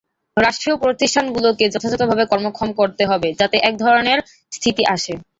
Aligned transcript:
রাষ্ট্রীয় 0.37 0.75
প্রতিষ্ঠানগুলোকে 0.77 1.65
যথাযথভাবে 1.73 2.23
কর্মক্ষম 2.31 2.69
করতে 2.79 3.03
হবে, 3.05 3.29
যাতে 3.39 3.57
একধরনের 3.69 4.19
স্থিতি 4.51 4.83
আসে। 4.95 5.13